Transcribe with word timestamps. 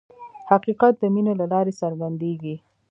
حقیقت 0.49 0.93
د 0.99 1.03
مینې 1.13 1.33
له 1.41 1.45
لارې 1.53 1.73
څرګندېږي. 1.81 2.55